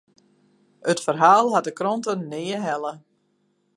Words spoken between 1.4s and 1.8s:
hat de